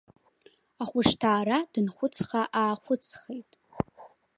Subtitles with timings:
[0.81, 3.51] Ахәышҭаара дынхәыҵха-аахәыҵхеит.